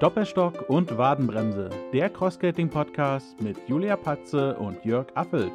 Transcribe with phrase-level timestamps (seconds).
[0.00, 5.52] Doppelstock und Wadenbremse, der Crossskating-Podcast mit Julia Patze und Jörg Affelt.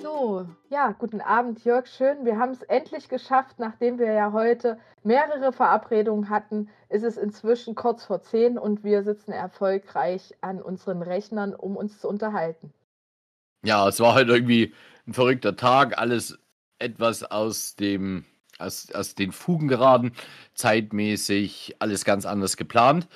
[0.00, 1.86] So, ja, guten Abend, Jörg.
[1.88, 7.18] Schön, wir haben es endlich geschafft, nachdem wir ja heute mehrere Verabredungen hatten, ist es
[7.18, 12.72] inzwischen kurz vor zehn und wir sitzen erfolgreich an unseren Rechnern, um uns zu unterhalten.
[13.64, 14.72] Ja, es war halt irgendwie
[15.06, 16.38] ein verrückter Tag, alles
[16.78, 18.24] etwas aus dem
[18.58, 20.12] aus, aus den Fugen geraten,
[20.54, 23.08] zeitmäßig alles ganz anders geplant,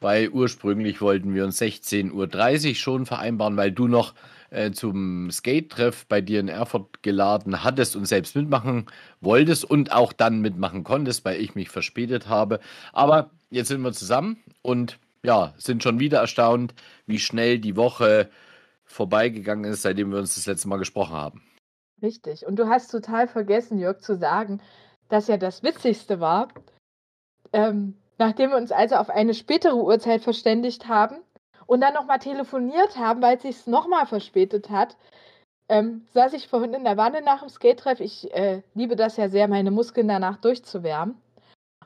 [0.00, 4.14] weil ursprünglich wollten wir uns 16.30 Uhr schon vereinbaren, weil du noch
[4.50, 8.86] äh, zum Skate-Treff bei dir in Erfurt geladen hattest und selbst mitmachen
[9.22, 12.60] wolltest und auch dann mitmachen konntest, weil ich mich verspätet habe.
[12.92, 16.74] Aber jetzt sind wir zusammen und ja, sind schon wieder erstaunt,
[17.06, 18.30] wie schnell die Woche
[18.90, 21.42] vorbeigegangen ist, seitdem wir uns das letzte Mal gesprochen haben.
[22.02, 22.46] Richtig.
[22.46, 24.60] Und du hast total vergessen, Jörg, zu sagen,
[25.08, 26.48] dass ja das Witzigste war,
[27.52, 31.16] ähm, nachdem wir uns also auf eine spätere Uhrzeit verständigt haben,
[31.70, 34.96] und dann nochmal telefoniert haben, weil es sich nochmal verspätet hat,
[35.68, 38.00] ähm, saß ich vorhin in der Wanne nach dem Skate-Treff.
[38.00, 41.16] Ich äh, liebe das ja sehr, meine Muskeln danach durchzuwärmen.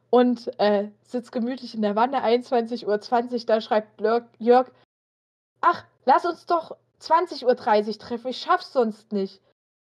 [0.08, 4.00] Und äh, sitze gemütlich in der Wanne, 21.20 Uhr, da schreibt
[4.39, 4.70] Jörg,
[5.61, 6.78] ach, lass uns doch
[7.10, 9.41] 20.30 Uhr treffen, ich schaff's sonst nicht.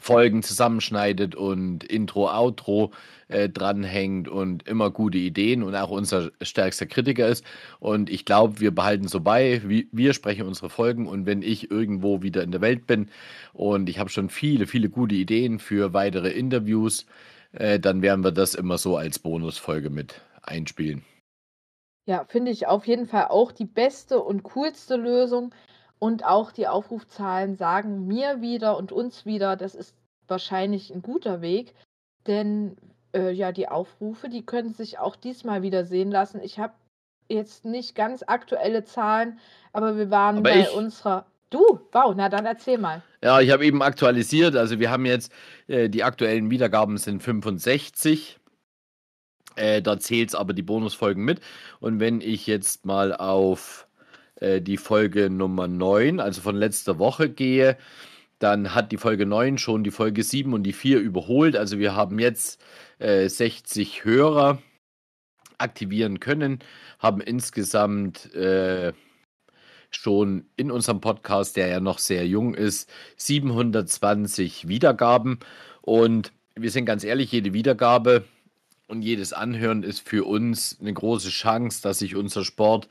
[0.00, 2.92] Folgen zusammenschneidet und Intro, Outro
[3.28, 7.44] äh, dranhängt und immer gute Ideen und auch unser stärkster Kritiker ist.
[7.78, 11.70] Und ich glaube, wir behalten so bei, wie, wir sprechen unsere Folgen und wenn ich
[11.70, 13.10] irgendwo wieder in der Welt bin
[13.52, 17.06] und ich habe schon viele, viele gute Ideen für weitere Interviews,
[17.52, 21.04] äh, dann werden wir das immer so als Bonusfolge mit einspielen.
[22.06, 25.54] Ja, finde ich auf jeden Fall auch die beste und coolste Lösung.
[25.98, 29.94] Und auch die Aufrufzahlen sagen mir wieder und uns wieder, das ist
[30.26, 31.74] wahrscheinlich ein guter Weg.
[32.26, 32.76] Denn
[33.14, 36.40] äh, ja, die Aufrufe, die können sich auch diesmal wieder sehen lassen.
[36.40, 36.74] Ich habe
[37.28, 39.38] jetzt nicht ganz aktuelle Zahlen,
[39.72, 41.80] aber wir waren aber bei ich, unserer Du?
[41.92, 43.02] Wow, na dann erzähl mal.
[43.22, 44.54] Ja, ich habe eben aktualisiert.
[44.54, 45.32] Also wir haben jetzt,
[45.66, 48.38] äh, die aktuellen Wiedergaben sind 65.
[49.56, 51.40] Äh, da zählt es aber die Bonusfolgen mit.
[51.80, 53.87] Und wenn ich jetzt mal auf
[54.40, 57.76] äh, die Folge Nummer 9, also von letzter Woche gehe,
[58.38, 61.56] dann hat die Folge 9 schon die Folge 7 und die 4 überholt.
[61.56, 62.60] Also wir haben jetzt
[63.00, 64.62] 60 äh, Hörer
[65.58, 66.60] aktivieren können,
[67.00, 68.92] haben insgesamt äh,
[69.90, 75.40] schon in unserem Podcast, der ja noch sehr jung ist, 720 Wiedergaben.
[75.82, 78.24] Und wir sind ganz ehrlich, jede Wiedergabe
[78.88, 82.88] und jedes Anhören ist für uns eine große Chance, dass sich unser Sport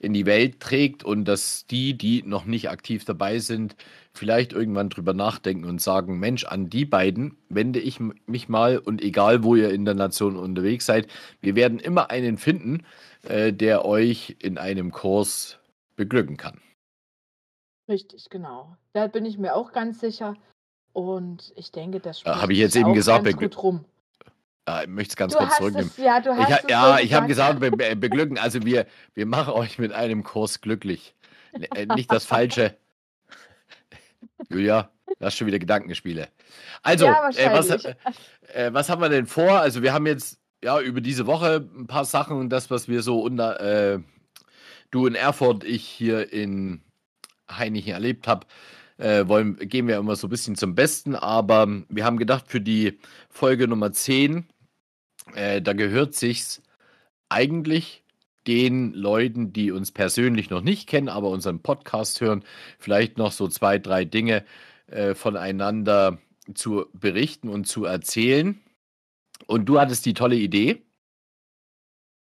[0.00, 3.76] in die Welt trägt und dass die, die noch nicht aktiv dabei sind,
[4.12, 9.02] vielleicht irgendwann drüber nachdenken und sagen, Mensch, an die beiden wende ich mich mal und
[9.02, 11.06] egal, wo ihr in der Nation unterwegs seid,
[11.40, 12.84] wir werden immer einen finden,
[13.22, 15.58] äh, der euch in einem Kurs
[15.96, 16.60] beglücken kann.
[17.88, 18.76] Richtig, genau.
[18.92, 20.34] Da bin ich mir auch ganz sicher.
[20.92, 23.84] Und ich denke, das spricht Habe ich jetzt eben gesagt, ganz gut rum.
[24.66, 25.90] Ja, ich möchte es ganz du kurz zurücknehmen.
[25.96, 28.38] Es, ja, du hast ich, es ja, so ich habe gesagt, be beglücken.
[28.38, 31.14] Also wir, wir machen euch mit einem Kurs glücklich.
[31.74, 32.76] Äh, nicht das Falsche.
[34.50, 36.28] Julia, du hast schon wieder Gedankenspiele.
[36.82, 39.60] Also, ja, äh, was, äh, was haben wir denn vor?
[39.60, 43.02] Also wir haben jetzt ja über diese Woche ein paar Sachen und das, was wir
[43.02, 44.00] so unter, äh,
[44.90, 46.82] du in Erfurt, ich hier in
[47.50, 48.46] Heinichen erlebt habe,
[48.98, 51.14] äh, wollen, gehen wir immer so ein bisschen zum Besten.
[51.14, 52.98] Aber wir haben gedacht, für die
[53.28, 54.46] Folge Nummer 10,
[55.34, 56.62] äh, da gehört sich's
[57.28, 58.04] eigentlich
[58.46, 62.44] den Leuten, die uns persönlich noch nicht kennen, aber unseren Podcast hören,
[62.78, 64.44] vielleicht noch so zwei, drei Dinge
[64.86, 66.18] äh, voneinander
[66.54, 68.60] zu berichten und zu erzählen.
[69.46, 70.82] Und du hattest die tolle Idee.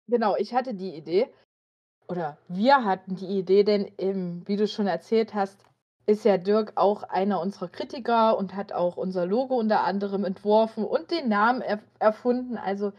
[0.09, 1.29] Genau, ich hatte die Idee.
[2.09, 5.65] oder wir hatten die Idee, denn ähm, wie du schon erzählt hast,
[6.09, 10.83] ist ja Dirk auch einer unserer Kritiker und hat auch unser Logo unter anderem entworfen
[10.83, 12.57] und den Namen er erfunden.
[12.57, 12.93] Also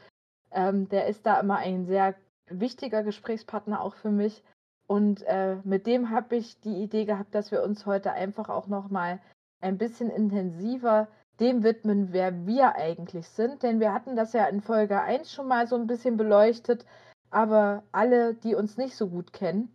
[0.51, 2.13] ähm, der ist da immer ein sehr
[2.47, 4.43] wichtiger Gesprächspartner auch für mich.
[4.85, 8.67] Und äh, mit dem habe ich die Idee gehabt, dass wir uns heute einfach auch
[8.67, 9.19] noch mal
[9.59, 11.07] ein bisschen intensiver
[11.39, 13.63] dem widmen, wer wir eigentlich sind.
[13.63, 16.85] Denn wir hatten das ja in Folge 1 schon mal so ein bisschen beleuchtet.
[17.31, 19.73] Aber alle, die uns nicht so gut kennen,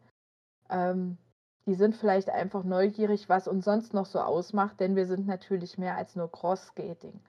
[0.71, 1.19] ähm,
[1.67, 5.79] die sind vielleicht einfach neugierig, was uns sonst noch so ausmacht, denn wir sind natürlich
[5.79, 7.21] mehr als nur Cross-Skating.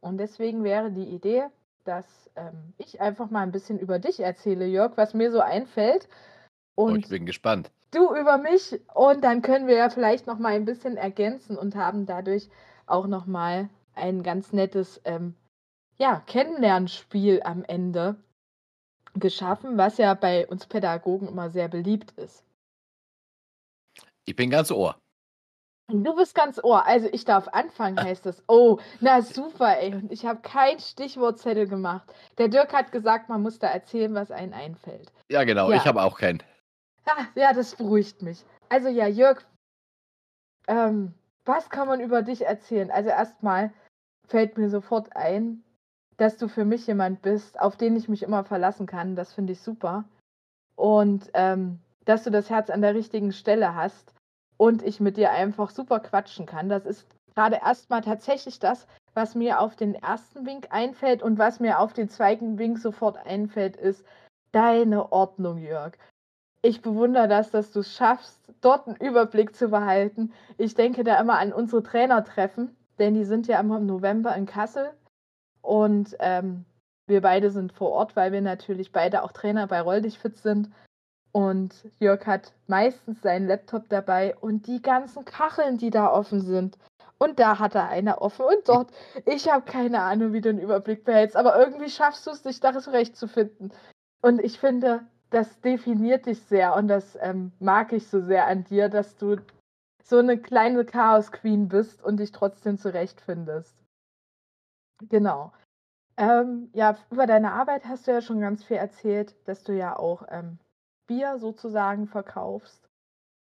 [0.00, 1.46] Und deswegen wäre die Idee,
[1.84, 6.08] dass ähm, ich einfach mal ein bisschen über dich erzähle, Jörg, was mir so einfällt.
[6.74, 7.70] Und oh, ich bin gespannt.
[7.90, 11.74] Du über mich und dann können wir ja vielleicht noch mal ein bisschen ergänzen und
[11.74, 12.48] haben dadurch
[12.86, 15.34] auch noch mal ein ganz nettes ähm,
[15.98, 18.16] ja, Kennenlernspiel am Ende
[19.14, 22.44] geschaffen, was ja bei uns Pädagogen immer sehr beliebt ist.
[24.30, 24.96] Ich bin ganz Ohr.
[25.88, 26.86] Du bist ganz Ohr.
[26.86, 28.44] Also ich darf anfangen, heißt das.
[28.46, 29.92] Oh, na super, ey.
[29.92, 32.14] Und ich habe kein Stichwortzettel gemacht.
[32.38, 35.10] Der Dirk hat gesagt, man muss da erzählen, was einem einfällt.
[35.32, 35.68] Ja, genau.
[35.68, 35.78] Ja.
[35.78, 36.44] Ich habe auch keinen.
[37.06, 38.44] Ah, ja, das beruhigt mich.
[38.68, 39.44] Also ja, Jörg,
[40.68, 41.12] ähm,
[41.44, 42.92] was kann man über dich erzählen?
[42.92, 43.72] Also erstmal
[44.28, 45.64] fällt mir sofort ein,
[46.18, 49.16] dass du für mich jemand bist, auf den ich mich immer verlassen kann.
[49.16, 50.04] Das finde ich super.
[50.76, 54.14] Und ähm, dass du das Herz an der richtigen Stelle hast
[54.60, 56.68] und ich mit dir einfach super quatschen kann.
[56.68, 61.60] Das ist gerade erstmal tatsächlich das, was mir auf den ersten Wink einfällt und was
[61.60, 64.04] mir auf den zweiten Wink sofort einfällt, ist
[64.52, 65.94] deine Ordnung, Jörg.
[66.60, 70.34] Ich bewundere das, dass du es schaffst, dort einen Überblick zu behalten.
[70.58, 74.44] Ich denke da immer an unsere Trainertreffen, denn die sind ja immer im November in
[74.44, 74.90] Kassel.
[75.62, 76.66] Und ähm,
[77.06, 80.36] wir beide sind vor Ort, weil wir natürlich beide auch Trainer bei Roll dich fit
[80.36, 80.70] sind.
[81.32, 86.76] Und Jörg hat meistens seinen Laptop dabei und die ganzen Kacheln, die da offen sind.
[87.18, 88.90] Und da hat er eine offen und dort.
[89.26, 92.60] Ich habe keine Ahnung, wie du den Überblick behältst, aber irgendwie schaffst du es, dich
[92.60, 93.72] da zurechtzufinden.
[94.22, 98.64] Und ich finde, das definiert dich sehr und das ähm, mag ich so sehr an
[98.64, 99.36] dir, dass du
[100.02, 103.76] so eine kleine Chaos-Queen bist und dich trotzdem zurechtfindest.
[105.08, 105.52] Genau.
[106.16, 109.96] Ähm, ja, über deine Arbeit hast du ja schon ganz viel erzählt, dass du ja
[109.96, 110.58] auch ähm,
[111.10, 112.88] Bier sozusagen verkaufst.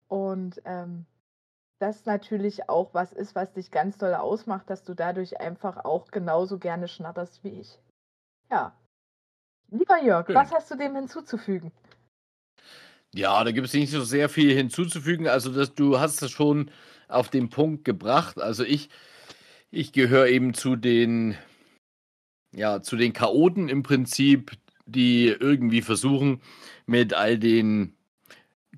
[0.08, 1.04] Und ähm,
[1.80, 6.12] das natürlich auch was ist, was dich ganz doll ausmacht, dass du dadurch einfach auch
[6.12, 7.76] genauso gerne schnatterst wie ich.
[8.52, 8.72] Ja.
[9.72, 10.36] Lieber Jörg, Schön.
[10.36, 11.72] was hast du dem hinzuzufügen?
[13.12, 15.26] Ja, da gibt es nicht so sehr viel hinzuzufügen.
[15.26, 16.70] Also, dass du hast es schon
[17.08, 18.38] auf den Punkt gebracht.
[18.38, 18.90] Also ich,
[19.72, 21.36] ich gehöre eben zu den,
[22.54, 24.52] ja, zu den Chaoten im Prinzip,
[24.86, 26.40] die irgendwie versuchen,
[26.86, 27.94] mit all den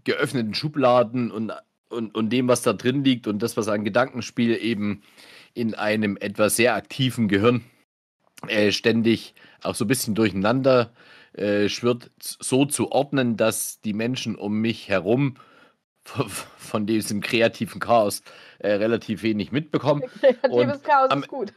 [0.04, 1.52] geöffneten Schubladen und,
[1.90, 5.02] und, und dem, was da drin liegt und das, was an Gedankenspiel eben
[5.54, 7.64] in einem etwas sehr aktiven Gehirn
[8.46, 10.92] äh, ständig auch so ein bisschen durcheinander
[11.32, 15.34] äh, schwirrt, so zu ordnen, dass die Menschen um mich herum
[16.56, 18.22] von diesem kreativen Chaos
[18.60, 20.02] äh, relativ wenig mitbekommen.
[20.20, 21.52] Kreatives und Chaos am, ist gut.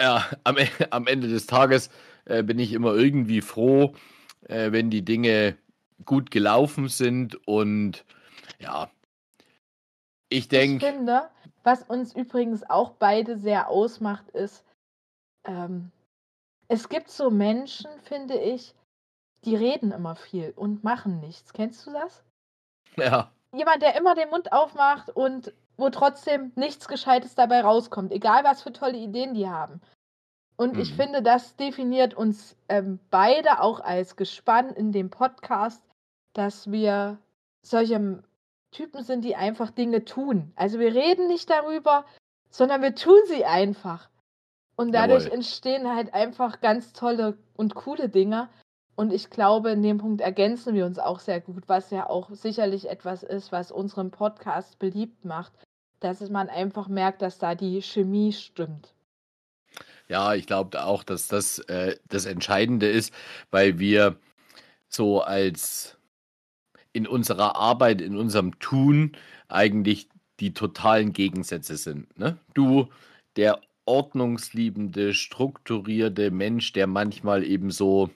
[0.00, 0.56] Ja, am,
[0.90, 1.90] am Ende des Tages
[2.24, 3.94] äh, bin ich immer irgendwie froh,
[4.42, 5.56] äh, wenn die Dinge
[6.04, 8.04] gut gelaufen sind und
[8.58, 8.90] ja,
[10.28, 10.86] ich denke.
[10.86, 11.30] Ich finde,
[11.62, 14.64] was uns übrigens auch beide sehr ausmacht, ist,
[15.44, 15.90] ähm,
[16.68, 18.74] es gibt so Menschen, finde ich,
[19.44, 21.52] die reden immer viel und machen nichts.
[21.52, 22.24] Kennst du das?
[22.96, 23.30] Ja.
[23.52, 28.62] Jemand, der immer den Mund aufmacht und wo trotzdem nichts Gescheites dabei rauskommt, egal was
[28.62, 29.80] für tolle Ideen die haben.
[30.56, 30.80] Und mhm.
[30.80, 35.82] ich finde, das definiert uns ähm, beide auch als Gespann in dem Podcast,
[36.32, 37.18] dass wir
[37.62, 38.22] solche
[38.70, 40.52] Typen sind, die einfach Dinge tun.
[40.56, 42.04] Also wir reden nicht darüber,
[42.50, 44.08] sondern wir tun sie einfach.
[44.76, 45.36] Und dadurch Jawohl.
[45.36, 48.48] entstehen halt einfach ganz tolle und coole Dinge.
[48.96, 52.30] Und ich glaube, in dem Punkt ergänzen wir uns auch sehr gut, was ja auch
[52.30, 55.52] sicherlich etwas ist, was unseren Podcast beliebt macht,
[56.00, 58.93] dass man einfach merkt, dass da die Chemie stimmt.
[60.14, 63.12] Ja, ich glaube auch, dass das äh, das Entscheidende ist,
[63.50, 64.14] weil wir
[64.88, 65.96] so als
[66.92, 69.16] in unserer Arbeit, in unserem Tun
[69.48, 72.16] eigentlich die totalen Gegensätze sind.
[72.16, 72.38] Ne?
[72.54, 72.90] Du,
[73.34, 78.08] der ordnungsliebende, strukturierte Mensch, der manchmal eben so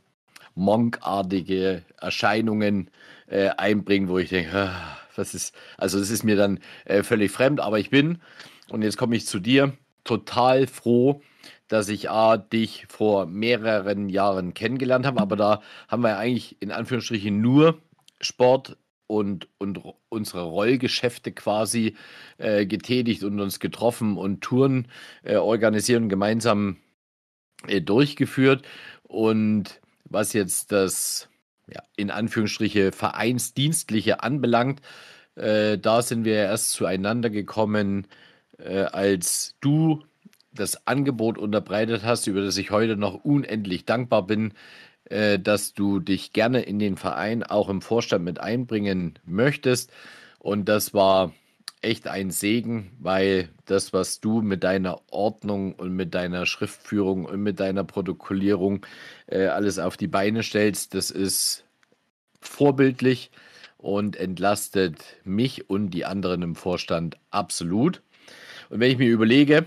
[0.55, 2.93] monkartige Erscheinungen
[3.27, 7.33] äh, einbringt, wo ich denke, ah, was ist, also das ist mir dann äh, völlig
[7.33, 8.21] fremd, aber ich bin,
[8.69, 11.23] und jetzt komme ich zu dir, total froh,
[11.69, 16.73] dass ich A, dich vor mehreren Jahren kennengelernt habe, aber da haben wir eigentlich in
[16.73, 17.81] Anführungsstrichen nur
[18.21, 21.97] Sport und, und unsere Rollgeschäfte quasi
[22.37, 24.89] äh, getätigt und uns getroffen und Touren
[25.23, 26.77] äh, organisieren, gemeinsam
[27.67, 28.67] äh, durchgeführt.
[29.05, 31.29] Und was jetzt das
[31.73, 34.81] ja, in Anführungsstriche Vereinsdienstliche anbelangt,
[35.37, 38.07] äh, da sind wir erst zueinander gekommen,
[38.59, 40.05] äh, als du
[40.53, 44.53] das Angebot unterbreitet hast, über das ich heute noch unendlich dankbar bin,
[45.05, 49.93] äh, dass du dich gerne in den Verein auch im Vorstand mit einbringen möchtest.
[50.39, 51.33] Und das war
[51.81, 57.43] echt ein Segen, weil das, was du mit deiner Ordnung und mit deiner Schriftführung und
[57.43, 58.85] mit deiner Protokollierung
[59.27, 61.65] äh, alles auf die Beine stellst, das ist
[62.41, 63.31] vorbildlich
[63.77, 68.03] und entlastet mich und die anderen im Vorstand absolut.
[68.71, 69.67] Und wenn ich mir überlege,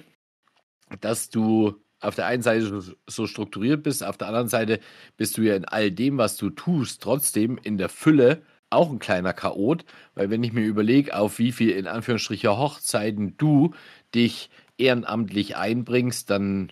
[1.00, 4.79] dass du auf der einen Seite so strukturiert bist, auf der anderen Seite
[5.17, 9.00] bist du ja in all dem, was du tust, trotzdem in der Fülle auch ein
[9.00, 13.74] kleiner Chaot, weil wenn ich mir überlege, auf wie viel in Anführungsstrichen Hochzeiten du
[14.15, 16.71] dich ehrenamtlich einbringst, dann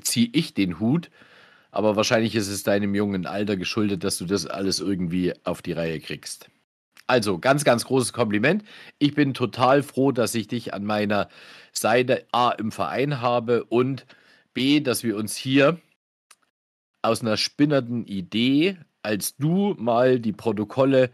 [0.00, 1.10] ziehe ich den Hut.
[1.70, 5.72] Aber wahrscheinlich ist es deinem jungen Alter geschuldet, dass du das alles irgendwie auf die
[5.72, 6.48] Reihe kriegst.
[7.06, 8.64] Also ganz, ganz großes Kompliment.
[8.98, 11.28] Ich bin total froh, dass ich dich an meiner
[11.72, 14.06] Seite A im Verein habe und
[14.54, 15.78] B, dass wir uns hier
[17.02, 21.10] aus einer spinnernden Idee, als du mal die Protokolle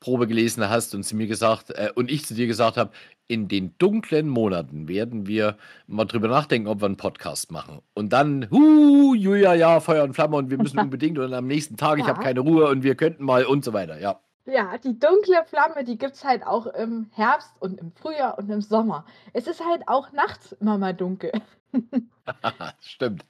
[0.00, 2.90] Probe gelesen hast und zu mir gesagt äh, und ich zu dir gesagt habe,
[3.26, 7.78] in den dunklen Monaten werden wir mal drüber nachdenken, ob wir einen Podcast machen.
[7.94, 11.76] Und dann, hu, Julia, ja, Feuer und Flamme und wir müssen unbedingt und am nächsten
[11.76, 12.04] Tag, ja.
[12.04, 14.20] ich habe keine Ruhe und wir könnten mal und so weiter, ja.
[14.46, 18.50] Ja, die dunkle Flamme, die gibt es halt auch im Herbst und im Frühjahr und
[18.50, 19.06] im Sommer.
[19.32, 21.32] Es ist halt auch nachts immer mal dunkel.
[22.80, 23.24] stimmt.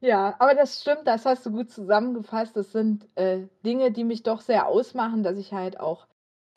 [0.00, 2.56] Ja, aber das stimmt, das hast du gut zusammengefasst.
[2.56, 6.06] Das sind äh, Dinge, die mich doch sehr ausmachen, dass ich halt auch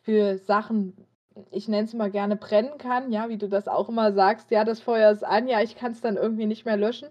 [0.01, 1.08] für Sachen,
[1.50, 4.65] ich nenne es mal gerne brennen kann, ja, wie du das auch immer sagst, ja,
[4.65, 7.10] das Feuer ist an, ja, ich kann es dann irgendwie nicht mehr löschen,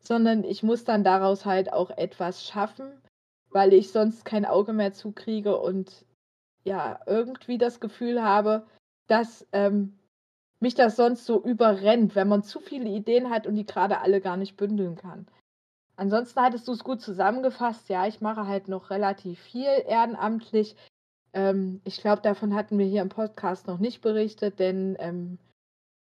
[0.00, 2.90] sondern ich muss dann daraus halt auch etwas schaffen,
[3.50, 6.06] weil ich sonst kein Auge mehr zukriege und
[6.64, 8.66] ja, irgendwie das Gefühl habe,
[9.06, 9.98] dass ähm,
[10.60, 14.20] mich das sonst so überrennt, wenn man zu viele Ideen hat und die gerade alle
[14.20, 15.26] gar nicht bündeln kann.
[15.96, 17.88] Ansonsten hattest du es gut zusammengefasst.
[17.88, 20.76] Ja, ich mache halt noch relativ viel ehrenamtlich.
[21.32, 25.38] Ähm, ich glaube, davon hatten wir hier im Podcast noch nicht berichtet, denn ähm,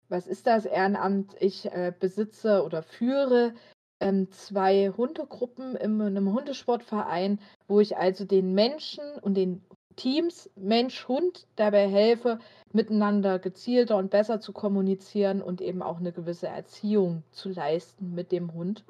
[0.10, 1.36] was ist das Ehrenamt?
[1.40, 3.54] Ich äh, besitze oder führe
[4.00, 9.64] ähm, zwei Hundegruppen in einem Hundesportverein, wo ich also den Menschen und den
[9.96, 12.40] Teams Mensch-Hund dabei helfe,
[12.72, 18.32] miteinander gezielter und besser zu kommunizieren und eben auch eine gewisse Erziehung zu leisten mit
[18.32, 18.84] dem Hund.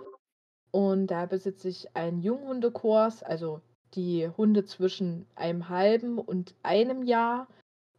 [0.71, 3.61] Und da besitze ich einen Junghundekurs, also
[3.93, 7.47] die Hunde zwischen einem halben und einem Jahr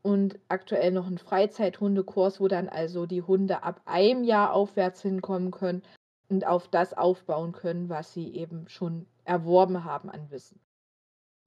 [0.03, 5.51] und aktuell noch einen Freizeithundekurs, wo dann also die Hunde ab einem Jahr aufwärts hinkommen
[5.51, 5.83] können
[6.29, 10.61] und auf das aufbauen können, was sie eben schon erworben haben an Wissen.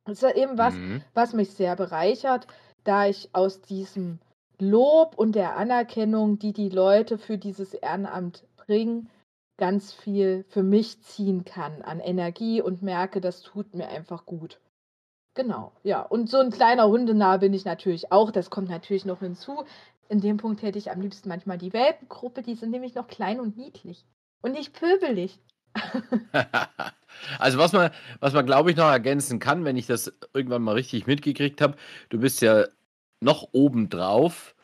[0.09, 1.03] Das ist eben was, mhm.
[1.13, 2.47] was mich sehr bereichert,
[2.83, 4.19] da ich aus diesem
[4.57, 9.09] Lob und der Anerkennung, die die Leute für dieses Ehrenamt bringen,
[9.57, 14.59] ganz viel für mich ziehen kann an Energie und merke, das tut mir einfach gut.
[15.35, 16.01] Genau, ja.
[16.01, 18.31] Und so ein kleiner Hundenah bin ich natürlich auch.
[18.31, 19.63] Das kommt natürlich noch hinzu.
[20.09, 22.41] In dem Punkt hätte ich am liebsten manchmal die Welpengruppe.
[22.41, 24.05] Die sind nämlich noch klein und niedlich.
[24.41, 25.39] Und nicht pöbelig.
[27.37, 30.75] also was man, was man glaube ich noch ergänzen kann, wenn ich das irgendwann mal
[30.75, 31.75] richtig mitgekriegt habe,
[32.09, 32.65] du bist ja
[33.21, 34.55] noch obendrauf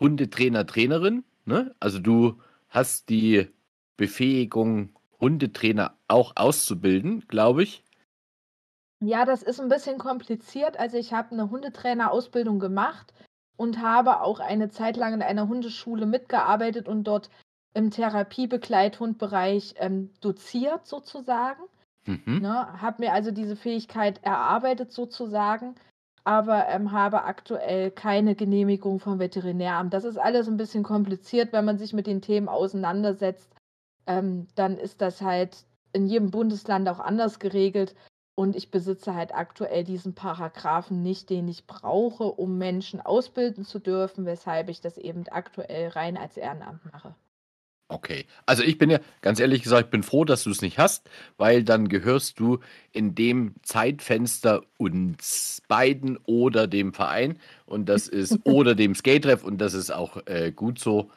[0.00, 1.24] Hundetrainer, Trainerin.
[1.44, 1.74] Ne?
[1.80, 3.48] Also du hast die
[3.96, 4.90] Befähigung,
[5.20, 7.82] Hundetrainer auch auszubilden, glaube ich.
[9.00, 10.78] Ja, das ist ein bisschen kompliziert.
[10.78, 13.12] Also ich habe eine Hundetrainerausbildung gemacht
[13.56, 17.30] und habe auch eine Zeit lang in einer Hundeschule mitgearbeitet und dort
[17.74, 21.62] im Therapiebegleithundbereich ähm, doziert sozusagen.
[22.08, 22.38] Mhm.
[22.40, 25.74] Ne, habe mir also diese Fähigkeit erarbeitet sozusagen,
[26.24, 29.92] aber ähm, habe aktuell keine Genehmigung vom Veterinäramt.
[29.92, 33.52] Das ist alles ein bisschen kompliziert, wenn man sich mit den Themen auseinandersetzt.
[34.06, 37.94] Ähm, dann ist das halt in jedem Bundesland auch anders geregelt.
[38.34, 43.80] Und ich besitze halt aktuell diesen Paragraphen nicht, den ich brauche, um Menschen ausbilden zu
[43.80, 47.14] dürfen, weshalb ich das eben aktuell rein als Ehrenamt mache.
[47.90, 48.26] Okay.
[48.44, 51.08] Also ich bin ja, ganz ehrlich gesagt, ich bin froh, dass du es nicht hast,
[51.38, 52.58] weil dann gehörst du
[52.92, 59.58] in dem Zeitfenster uns beiden oder dem Verein und das ist oder dem Skate-Treff und
[59.58, 61.10] das ist auch äh, gut so.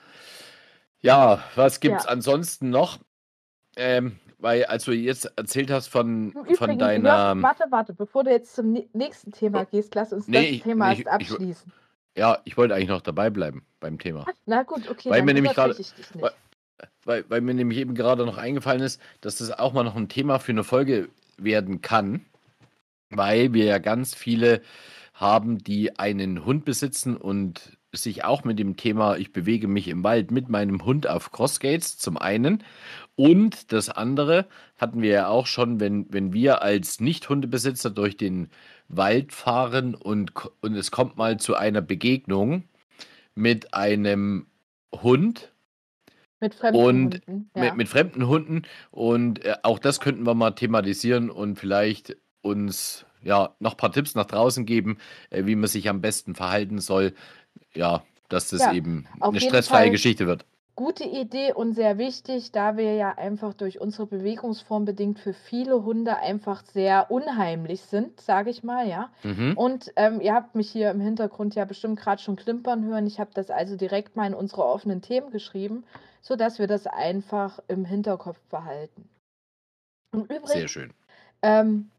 [1.01, 2.09] Ja, was gibt es ja.
[2.09, 2.99] ansonsten noch?
[3.75, 7.41] Ähm, weil als du jetzt erzählt hast von, Übrigens, von Jörg, deiner.
[7.41, 10.63] warte, warte, bevor du jetzt zum nä- nächsten Thema gehst, lass uns Nee, das ich-
[10.63, 11.71] Thema ich- erst ich- abschließen.
[12.17, 14.25] Ja, ich wollte eigentlich noch dabei bleiben beim Thema.
[14.45, 15.75] Na gut, okay, Weil dann mir nämlich gerade-.
[17.05, 20.09] Weil- Weil, mir nämlich eben gerade noch eingefallen ist, dass das auch mal noch ein
[20.09, 22.25] Thema für eine Folge werden kann,
[23.09, 24.61] weil wir ja ganz viele
[25.13, 30.03] haben, die einen Hund besitzen und sich auch mit dem Thema, ich bewege mich im
[30.03, 32.63] Wald mit meinem Hund auf Crossgates zum einen.
[33.15, 34.47] Und das andere
[34.77, 38.49] hatten wir ja auch schon, wenn, wenn wir als Nicht-Hundebesitzer durch den
[38.87, 42.63] Wald fahren und, und es kommt mal zu einer Begegnung
[43.35, 44.47] mit einem
[44.95, 45.51] Hund,
[46.41, 47.49] Mit fremden und Hunden.
[47.55, 47.63] Ja.
[47.63, 53.05] mit, mit fremden Hunden und äh, auch das könnten wir mal thematisieren und vielleicht uns
[53.23, 54.97] ja noch ein paar Tipps nach draußen geben,
[55.29, 57.13] äh, wie man sich am besten verhalten soll.
[57.73, 59.91] Ja, dass das Ja, eben eine stressfreie Fall.
[59.91, 60.45] Geschichte wird.
[60.75, 65.83] Gute Idee und sehr wichtig, da wir ja einfach durch unsere Bewegungsform bedingt für viele
[65.83, 69.11] Hunde einfach sehr unheimlich sind, sage ich mal, ja.
[69.21, 69.53] Mhm.
[69.55, 73.05] Und ähm, ihr habt mich hier im Hintergrund ja bestimmt gerade schon klimpern hören.
[73.05, 75.83] Ich habe das also direkt mal in unsere offenen Themen geschrieben,
[76.21, 79.09] sodass wir das einfach im Hinterkopf behalten.
[80.13, 80.93] Und Sehr übrigens, schön.
[81.41, 81.91] ähm,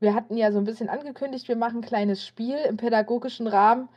[0.00, 3.88] wir hatten ja so ein bisschen angekündigt, wir machen ein kleines Spiel im pädagogischen Rahmen.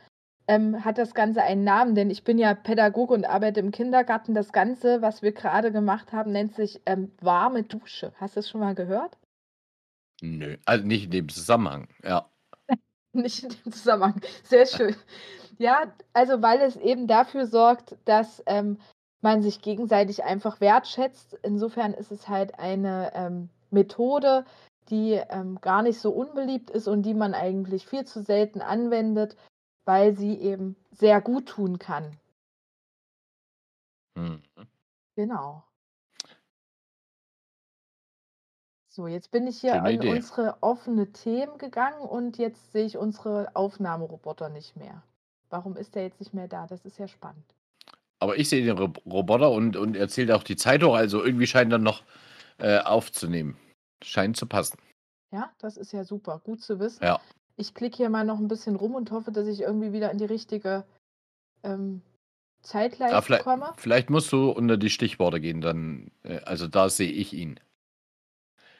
[0.48, 4.34] Ähm, hat das Ganze einen Namen, denn ich bin ja Pädagoge und arbeite im Kindergarten.
[4.34, 8.12] Das Ganze, was wir gerade gemacht haben, nennt sich ähm, warme Dusche.
[8.16, 9.16] Hast du das schon mal gehört?
[10.22, 11.88] Nö, also nicht in dem Zusammenhang.
[12.02, 12.28] Ja.
[13.12, 14.20] Nicht in dem Zusammenhang.
[14.44, 14.96] Sehr schön.
[15.58, 18.78] Ja, also weil es eben dafür sorgt, dass ähm,
[19.20, 21.38] man sich gegenseitig einfach wertschätzt.
[21.42, 24.44] Insofern ist es halt eine ähm, Methode,
[24.88, 29.36] die ähm, gar nicht so unbeliebt ist und die man eigentlich viel zu selten anwendet,
[29.84, 32.16] weil sie eben sehr gut tun kann.
[34.16, 34.42] Mhm.
[35.16, 35.62] Genau.
[38.88, 40.10] So, jetzt bin ich hier Schöne in Idee.
[40.16, 45.02] unsere offene Themen gegangen und jetzt sehe ich unsere Aufnahmeroboter nicht mehr.
[45.48, 46.66] Warum ist der jetzt nicht mehr da?
[46.66, 47.54] Das ist ja spannend.
[48.20, 51.24] Aber ich sehe den Rob- Roboter und, und er zählt auch die Zeit hoch, also
[51.24, 52.02] irgendwie scheint er noch
[52.58, 53.56] äh, aufzunehmen.
[54.04, 54.78] Scheint zu passen.
[55.32, 56.40] Ja, das ist ja super.
[56.44, 57.02] Gut zu wissen.
[57.02, 57.20] Ja.
[57.56, 60.18] Ich klicke hier mal noch ein bisschen rum und hoffe, dass ich irgendwie wieder in
[60.18, 60.84] die richtige
[61.62, 62.02] ähm,
[62.62, 63.72] Zeitleiste Ja, vielleicht, komme.
[63.76, 67.58] vielleicht musst du unter die Stichworte gehen, dann, äh, also da sehe ich ihn.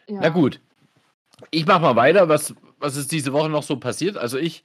[0.06, 0.20] Ja.
[0.20, 0.60] Na gut.
[1.50, 2.28] Ich mache mal weiter.
[2.28, 4.18] Was, was ist diese Woche noch so passiert?
[4.18, 4.64] Also ich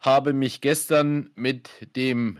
[0.00, 2.38] habe mich gestern mit dem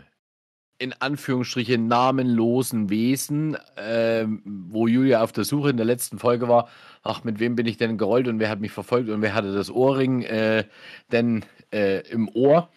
[0.77, 6.67] in Anführungsstrichen namenlosen Wesen, ähm, wo Julia auf der Suche in der letzten Folge war,
[7.03, 9.53] ach, mit wem bin ich denn gerollt und wer hat mich verfolgt und wer hatte
[9.53, 10.65] das Ohrring äh,
[11.11, 12.69] denn äh, im Ohr?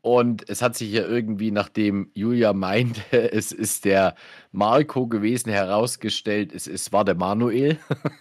[0.00, 4.14] Und es hat sich ja irgendwie, nachdem Julia meinte, es ist der
[4.52, 7.78] Marco gewesen, herausgestellt, es, es war der Manuel.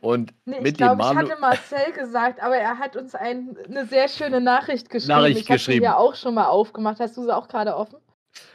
[0.00, 3.56] Und Nee, ich mit dem glaube, ich hatte Marcel gesagt, aber er hat uns ein,
[3.66, 5.20] eine sehr schöne Nachricht geschrieben.
[5.20, 5.84] Nachricht ich habe sie geschrieben.
[5.84, 7.00] ja auch schon mal aufgemacht.
[7.00, 7.96] Hast du sie auch gerade offen?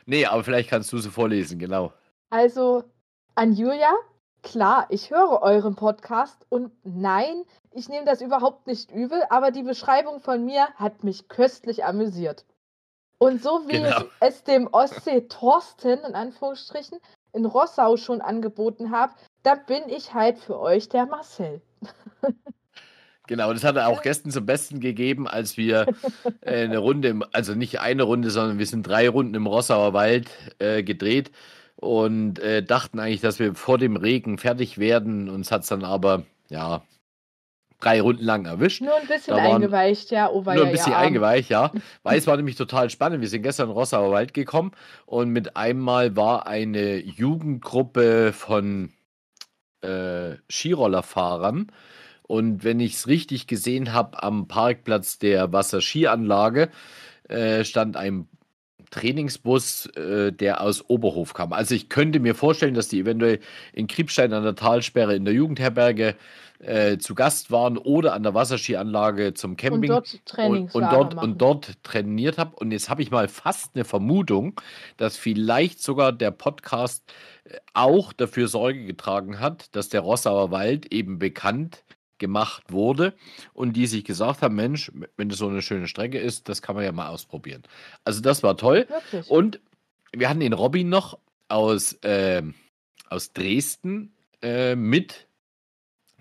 [0.05, 1.93] Nee, aber vielleicht kannst du sie vorlesen, genau.
[2.29, 2.83] Also
[3.35, 3.93] an Julia,
[4.43, 9.63] klar, ich höre euren Podcast und nein, ich nehme das überhaupt nicht übel, aber die
[9.63, 12.45] Beschreibung von mir hat mich köstlich amüsiert.
[13.17, 13.99] Und so wie Genau.
[14.01, 16.99] ich es dem Ostsee Thorsten in Anführungsstrichen
[17.33, 19.13] in Rossau schon angeboten habe,
[19.43, 21.61] da bin ich halt für euch der Marcel.
[23.29, 25.85] Genau, das hat er auch gestern zum Besten gegeben, als wir
[26.41, 29.93] äh, eine Runde, im, also nicht eine Runde, sondern wir sind drei Runden im Rossauer
[29.93, 31.29] Wald äh, gedreht
[31.75, 35.29] und äh, dachten eigentlich, dass wir vor dem Regen fertig werden.
[35.29, 36.81] Uns hat es dann aber, ja,
[37.79, 38.81] drei Runden lang erwischt.
[38.81, 40.27] Nur ein bisschen waren- eingeweicht, ja.
[40.31, 41.71] Oh, Nur ein bisschen ja, eingeweicht, ja.
[42.01, 43.21] Weil es war nämlich total spannend.
[43.21, 44.71] Wir sind gestern in Rossauer Wald gekommen
[45.05, 48.91] und mit einmal war eine Jugendgruppe von
[49.81, 51.71] äh, Skirollerfahrern.
[52.29, 56.69] Und wenn ich es richtig gesehen habe, am Parkplatz der Wasserskianlage
[57.27, 58.27] äh, stand ein
[58.91, 61.53] Trainingsbus, äh, der aus Oberhof kam.
[61.53, 63.39] Also ich könnte mir vorstellen, dass die eventuell
[63.73, 66.15] in Kriebstein an der Talsperre in der Jugendherberge
[66.59, 71.15] äh, zu Gast waren oder an der Wasserskianlage zum Und Camping dort und, und, dort,
[71.15, 72.55] und dort trainiert habe.
[72.57, 74.61] Und jetzt habe ich mal fast eine Vermutung,
[74.97, 77.11] dass vielleicht sogar der Podcast
[77.45, 81.83] äh, auch dafür Sorge getragen hat, dass der Rossauer Wald eben bekannt
[82.19, 83.13] gemacht wurde
[83.53, 86.75] und die sich gesagt haben, Mensch, wenn das so eine schöne Strecke ist, das kann
[86.75, 87.63] man ja mal ausprobieren.
[88.03, 88.87] Also das war toll.
[88.89, 89.29] Wirklich.
[89.29, 89.59] Und
[90.11, 92.53] wir hatten den Robin noch aus, ähm,
[93.09, 95.27] aus Dresden äh, mit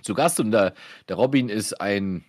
[0.02, 0.40] zu Gast.
[0.40, 0.74] Und der,
[1.08, 2.24] der Robin ist ein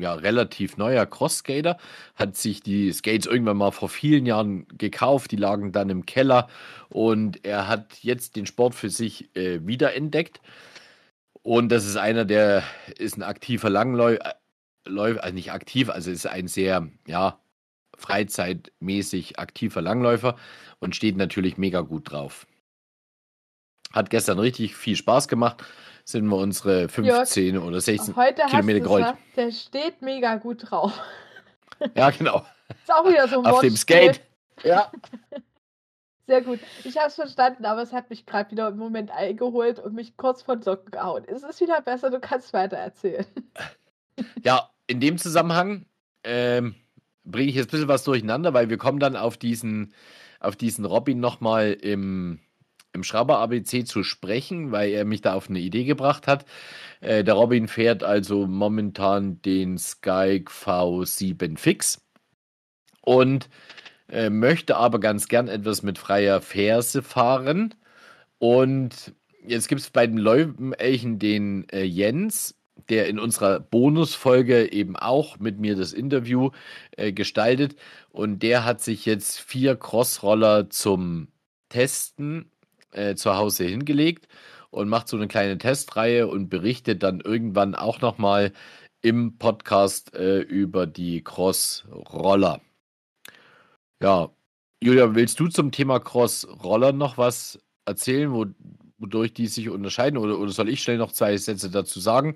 [0.00, 1.76] ja, relativ neuer Cross-Skater,
[2.14, 6.48] hat sich die Skates irgendwann mal vor vielen Jahren gekauft, die lagen dann im Keller
[6.88, 10.40] und er hat jetzt den Sport für sich äh, wiederentdeckt.
[11.42, 12.62] Und das ist einer, der
[12.98, 14.34] ist ein aktiver Langläufer,
[14.84, 17.40] also nicht aktiv, also ist ein sehr, ja,
[17.96, 20.36] freizeitmäßig aktiver Langläufer
[20.78, 22.46] und steht natürlich mega gut drauf.
[23.92, 25.64] Hat gestern richtig viel Spaß gemacht.
[26.04, 29.14] Sind wir unsere 15 Jörg, oder 16 heute Kilometer gerollt.
[29.36, 30.92] Der steht mega gut drauf.
[31.94, 32.44] Ja, genau.
[32.68, 34.20] Ist auch wieder so ein Auf dem Skate.
[34.62, 34.92] Ja.
[36.30, 36.60] Sehr gut.
[36.84, 40.16] Ich habe es verstanden, aber es hat mich gerade wieder im Moment eingeholt und mich
[40.16, 41.24] kurz von Socken gehauen.
[41.26, 43.26] Es ist wieder besser, du kannst weiter erzählen.
[44.44, 45.86] Ja, in dem Zusammenhang
[46.24, 46.74] ähm,
[47.24, 49.94] bringe ich jetzt ein bisschen was durcheinander, weil wir kommen dann auf diesen,
[50.40, 52.38] auf diesen Robin nochmal im,
[52.92, 56.44] im Schrauber ABC zu sprechen, weil er mich da auf eine Idee gebracht hat.
[57.00, 62.02] Äh, der Robin fährt also momentan den Sky V7 Fix
[63.00, 63.48] und
[64.10, 67.74] äh, möchte aber ganz gern etwas mit freier Ferse fahren.
[68.38, 69.14] Und
[69.46, 72.54] jetzt gibt es bei den Läupenelchen den äh, Jens,
[72.88, 76.50] der in unserer Bonusfolge eben auch mit mir das Interview
[76.96, 77.76] äh, gestaltet.
[78.10, 81.28] Und der hat sich jetzt vier Crossroller zum
[81.68, 82.50] Testen
[82.92, 84.26] äh, zu Hause hingelegt
[84.70, 88.52] und macht so eine kleine Testreihe und berichtet dann irgendwann auch nochmal
[89.02, 92.60] im Podcast äh, über die Crossroller.
[94.02, 94.30] Ja,
[94.82, 98.46] Julia, willst du zum Thema Cross-Roller noch was erzählen, wo,
[98.98, 100.16] wodurch die sich unterscheiden?
[100.16, 102.34] Oder, oder soll ich schnell noch zwei Sätze dazu sagen,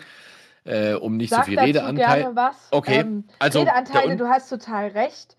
[0.64, 2.22] äh, um nicht Sag so viel Redeanteil?
[2.22, 2.68] Gerne was.
[2.70, 5.38] Okay, ähm, also Redeanteile, du hast total recht.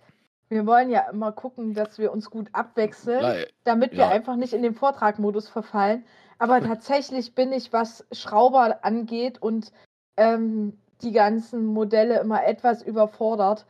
[0.50, 4.10] Wir wollen ja immer gucken, dass wir uns gut abwechseln, ja, damit wir ja.
[4.10, 6.06] einfach nicht in den Vortragmodus verfallen.
[6.40, 9.72] Aber tatsächlich bin ich, was Schrauber angeht und
[10.18, 13.68] ähm, die ganzen Modelle immer etwas überfordert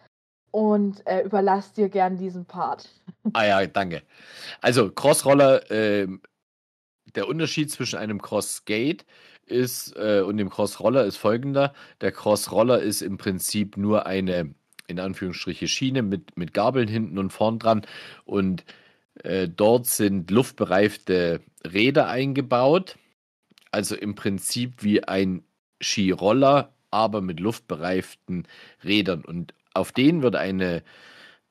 [0.55, 2.87] und äh, überlass dir gern diesen Part.
[3.33, 4.03] Ah ja, danke.
[4.61, 6.07] Also Crossroller, äh,
[7.13, 9.05] der Unterschied zwischen einem Cross-Skate
[9.45, 11.73] ist äh, und dem Crossroller ist folgender.
[11.99, 14.55] Der Crossroller ist im Prinzip nur eine,
[14.87, 17.85] in Anführungsstriche, Schiene mit, mit Gabeln hinten und vorn dran
[18.23, 18.63] und
[19.23, 22.97] äh, dort sind luftbereifte Räder eingebaut.
[23.71, 25.43] Also im Prinzip wie ein
[25.81, 28.47] Skiroller, aber mit luftbereiften
[28.85, 29.25] Rädern.
[29.25, 30.83] Und auf den wird eine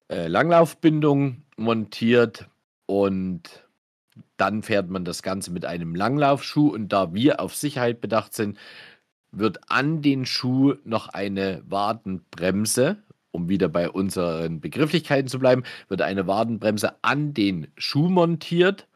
[0.08, 2.48] äh, Langlaufbindung montiert
[2.86, 3.64] und
[4.36, 8.58] dann fährt man das Ganze mit einem Langlaufschuh und da wir auf Sicherheit bedacht sind,
[9.32, 12.98] wird an den Schuh noch eine Wadenbremse,
[13.30, 18.86] um wieder bei unseren Begrifflichkeiten zu bleiben, wird eine Wadenbremse an den Schuh montiert,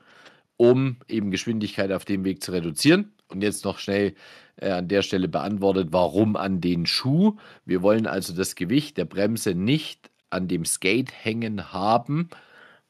[0.57, 3.13] um eben Geschwindigkeit auf dem Weg zu reduzieren.
[3.29, 4.15] Und jetzt noch schnell
[4.61, 7.37] äh, an der Stelle beantwortet, warum an den Schuh.
[7.65, 12.29] Wir wollen also das Gewicht der Bremse nicht an dem Skate hängen haben,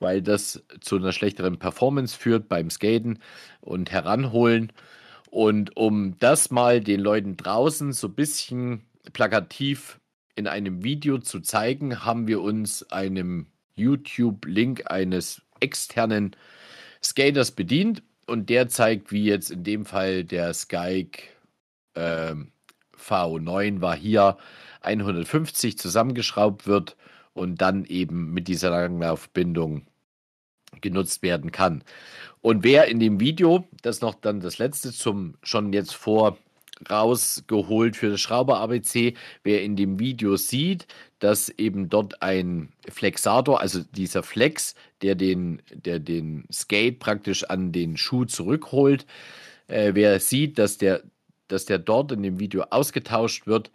[0.00, 3.18] weil das zu einer schlechteren Performance führt beim Skaten
[3.61, 4.72] und heranholen.
[5.31, 10.00] Und um das mal den Leuten draußen so ein bisschen plakativ
[10.35, 16.35] in einem Video zu zeigen, haben wir uns einem YouTube-Link eines externen
[17.02, 21.18] Skaters bedient und der zeigt, wie jetzt in dem Fall der Skype
[21.98, 22.52] ähm,
[22.96, 24.37] V9 war hier
[24.82, 26.96] 150 zusammengeschraubt wird
[27.34, 29.87] und dann eben mit dieser Langlaufbindung
[30.80, 31.82] genutzt werden kann.
[32.40, 36.38] Und wer in dem Video, das noch dann das letzte zum schon jetzt vor
[36.88, 40.87] rausgeholt für das Schrauber ABC, wer in dem Video sieht,
[41.18, 47.72] dass eben dort ein Flexator, also dieser Flex, der den, der den Skate praktisch an
[47.72, 49.06] den Schuh zurückholt,
[49.66, 51.02] äh, wer sieht, dass der
[51.48, 53.70] dass der dort in dem Video ausgetauscht wird,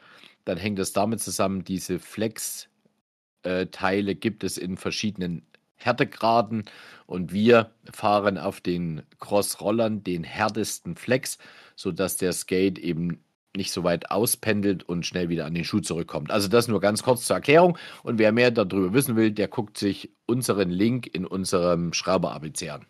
[0.46, 6.64] dann hängt das damit zusammen, diese Flex-Teile gibt es in verschiedenen Härtegraden
[7.06, 11.38] und wir fahren auf den Cross-Rollern den härtesten Flex,
[11.76, 13.24] sodass der Skate eben
[13.56, 16.32] nicht so weit auspendelt und schnell wieder an den Schuh zurückkommt.
[16.32, 17.78] Also das nur ganz kurz zur Erklärung.
[18.02, 22.72] Und wer mehr darüber wissen will, der guckt sich unseren Link in unserem Schrauber ABC
[22.72, 22.86] an.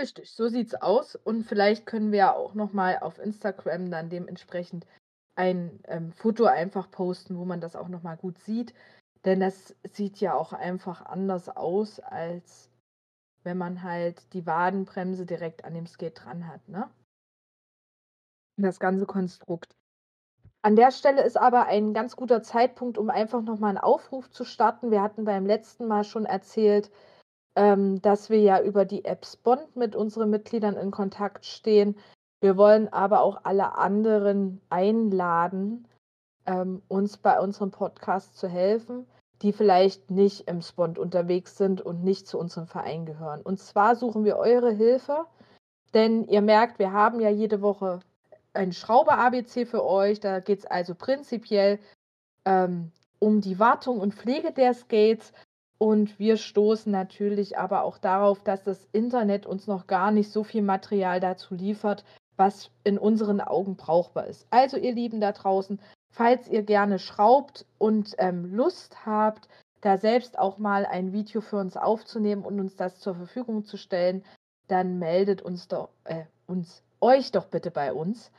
[0.00, 1.14] Richtig, so sieht's aus.
[1.14, 4.86] Und vielleicht können wir ja auch nochmal auf Instagram dann dementsprechend
[5.34, 8.72] ein ähm, Foto einfach posten, wo man das auch nochmal gut sieht.
[9.26, 12.70] Denn das sieht ja auch einfach anders aus, als
[13.42, 16.88] wenn man halt die Wadenbremse direkt an dem Skate dran hat, ne?
[18.56, 19.76] Das ganze Konstrukt.
[20.62, 24.44] An der Stelle ist aber ein ganz guter Zeitpunkt, um einfach nochmal einen Aufruf zu
[24.44, 24.90] starten.
[24.90, 26.90] Wir hatten beim letzten Mal schon erzählt,
[27.60, 31.94] ähm, dass wir ja über die App Spond mit unseren Mitgliedern in Kontakt stehen.
[32.40, 35.86] Wir wollen aber auch alle anderen einladen,
[36.46, 39.06] ähm, uns bei unserem Podcast zu helfen,
[39.42, 43.42] die vielleicht nicht im Spond unterwegs sind und nicht zu unserem Verein gehören.
[43.42, 45.26] Und zwar suchen wir eure Hilfe,
[45.92, 48.00] denn ihr merkt, wir haben ja jede Woche
[48.54, 50.18] ein Schrauber-ABC für euch.
[50.18, 51.78] Da geht es also prinzipiell
[52.46, 55.34] ähm, um die Wartung und Pflege der Skates.
[55.82, 60.44] Und wir stoßen natürlich aber auch darauf, dass das Internet uns noch gar nicht so
[60.44, 62.04] viel Material dazu liefert,
[62.36, 64.46] was in unseren Augen brauchbar ist.
[64.50, 65.80] Also ihr Lieben da draußen,
[66.12, 69.48] falls ihr gerne schraubt und ähm, Lust habt,
[69.80, 73.78] da selbst auch mal ein Video für uns aufzunehmen und uns das zur Verfügung zu
[73.78, 74.22] stellen,
[74.68, 78.30] dann meldet uns doch, äh, uns, euch doch bitte bei uns.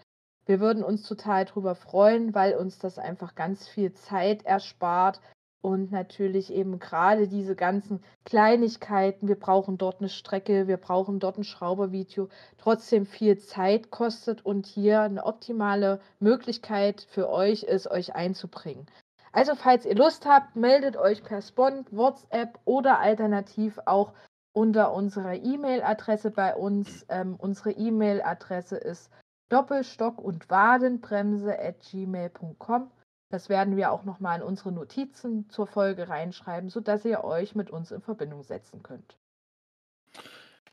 [0.46, 5.20] Wir würden uns total drüber freuen, weil uns das einfach ganz viel Zeit erspart
[5.62, 9.28] und natürlich eben gerade diese ganzen Kleinigkeiten.
[9.28, 14.66] Wir brauchen dort eine Strecke, wir brauchen dort ein Schraubervideo, trotzdem viel Zeit kostet und
[14.66, 18.88] hier eine optimale Möglichkeit für euch ist, euch einzubringen.
[19.34, 24.14] Also falls ihr Lust habt, meldet euch per Spont, WhatsApp oder alternativ auch
[24.54, 27.06] unter unserer E-Mail-Adresse bei uns.
[27.08, 29.10] Ähm, unsere E-Mail-Adresse ist
[29.50, 32.92] doppelstock und wadenbremse at gmail.com.
[33.32, 37.70] Das werden wir auch nochmal in unsere Notizen zur Folge reinschreiben, sodass ihr euch mit
[37.70, 39.18] uns in Verbindung setzen könnt.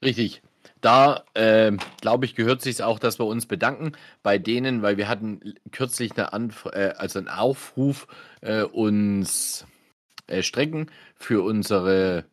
[0.03, 0.43] Richtig.
[0.81, 3.93] Da, äh, glaube ich, gehört sich auch, dass wir uns bedanken
[4.23, 8.07] bei denen, weil wir hatten kürzlich eine Anf äh, also einen Aufruf,
[8.41, 9.65] äh, uns
[10.27, 12.25] äh, Strecken für unsere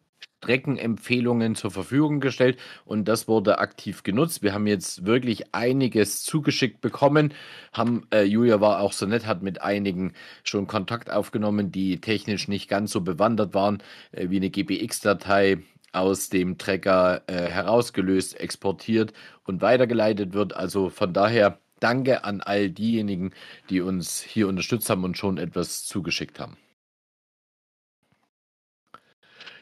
[0.45, 4.43] Streckenempfehlungen zur Verfügung gestellt und das wurde aktiv genutzt.
[4.43, 7.33] Wir haben jetzt wirklich einiges zugeschickt bekommen.
[7.73, 12.47] Haben, äh, Julia war auch so nett, hat mit einigen schon Kontakt aufgenommen, die technisch
[12.47, 19.13] nicht ganz so bewandert waren, äh, wie eine GPX-Datei aus dem Trecker äh, herausgelöst, exportiert
[19.45, 20.55] und weitergeleitet wird.
[20.55, 23.31] Also von daher danke an all diejenigen,
[23.69, 26.57] die uns hier unterstützt haben und schon etwas zugeschickt haben.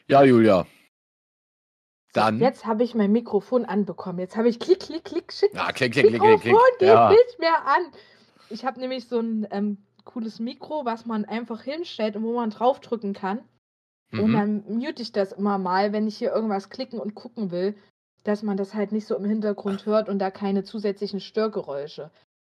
[0.08, 0.66] Ja, Julia.
[2.12, 2.38] Dann.
[2.38, 4.20] Jetzt habe ich mein Mikrofon anbekommen.
[4.20, 5.52] Jetzt habe ich klick, klick, klick, shit.
[5.52, 6.78] Ja, klick, klick, klick, Mikrofon klick, klick.
[6.78, 7.10] geht Ja.
[7.10, 7.82] nicht mehr an.
[8.50, 12.50] Ich habe nämlich so ein ähm, cooles Mikro, was man einfach hinstellt und wo man
[12.50, 13.40] draufdrücken kann.
[14.12, 14.32] Und Mhm.
[14.32, 17.74] dann mute ich das immer mal, wenn ich hier irgendwas klicken und gucken will,
[18.22, 22.10] dass man das halt nicht so im Hintergrund hört und da keine zusätzlichen Störgeräusche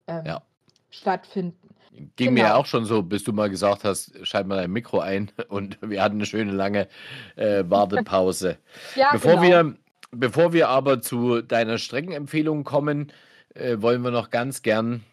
[0.07, 0.41] ähm, Ja.
[0.89, 1.69] Stattfinden.
[2.15, 2.59] Ging mir ja Genau.
[2.59, 6.01] auch schon so, bis du mal gesagt hast, schalt mal dein Mikro ein und wir
[6.01, 6.87] hatten eine schöne lange
[7.35, 8.57] äh, Wartepause.
[8.95, 9.41] Ja, Bevor, genau.
[9.43, 9.75] wir,
[10.11, 13.11] bevor wir aber zu deiner Streckenempfehlung kommen,
[13.53, 15.03] äh, wollen wir noch ganz gern.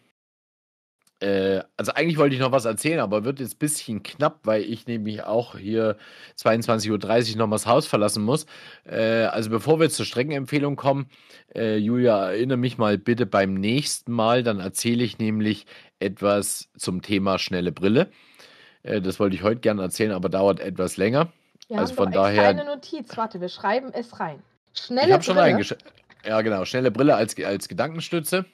[1.19, 4.61] Äh, also eigentlich wollte ich noch was erzählen, aber wird jetzt ein bisschen knapp, weil
[4.61, 5.97] ich nämlich auch hier
[6.37, 8.45] 22.30 Uhr noch mal das Haus verlassen muss.
[8.85, 11.09] Äh, also bevor wir zur Streckenempfehlung kommen,
[11.55, 15.65] äh, Julia, erinnere mich mal bitte beim nächsten Mal, dann erzähle ich nämlich
[15.99, 18.11] etwas zum Thema schnelle Brille.
[18.83, 21.31] Äh, das wollte ich heute gerne erzählen, aber dauert etwas länger.
[21.67, 23.17] Wir also von daher- eine Notiz.
[23.17, 24.41] Warte, wir schreiben es rein.
[24.73, 25.65] Ich Schnelle habe schon Brille.
[26.25, 26.65] Ja, genau.
[26.65, 28.45] Schnelle Brille als, als Gedankenstütze.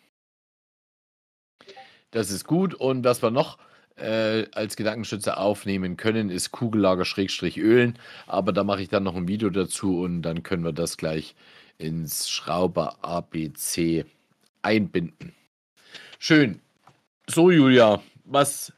[2.14, 2.76] Das ist gut.
[2.76, 3.58] Und was wir noch
[3.96, 7.98] äh, als Gedankenstütze aufnehmen können, ist Kugellager Schrägstrich Ölen.
[8.28, 11.34] Aber da mache ich dann noch ein Video dazu und dann können wir das gleich
[11.80, 14.06] ins Schrauber ABC
[14.62, 15.34] einbinden.
[16.20, 16.62] Schön.
[17.28, 18.72] So, Julia, was,